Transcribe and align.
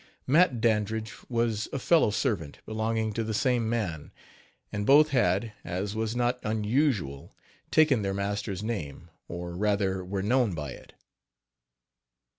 Matt 0.25 0.59
Dandridge 0.59 1.13
was 1.29 1.67
a 1.71 1.77
fellow 1.77 2.09
servant, 2.09 2.57
belonging 2.65 3.13
to 3.13 3.23
the 3.23 3.35
same 3.35 3.69
man, 3.69 4.11
and 4.71 4.83
both 4.83 5.09
had, 5.09 5.53
as 5.63 5.93
was 5.93 6.15
not 6.15 6.39
unusual, 6.41 7.35
taken 7.69 8.01
their 8.01 8.11
master's 8.15 8.63
name, 8.63 9.11
or, 9.27 9.55
rather, 9.55 10.03
were 10.03 10.23
known 10.23 10.55
by 10.55 10.71
it. 10.71 10.95